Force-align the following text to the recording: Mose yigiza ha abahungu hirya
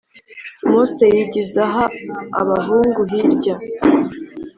Mose 0.69 1.03
yigiza 1.15 1.63
ha 1.73 1.85
abahungu 2.41 2.99
hirya 3.11 3.55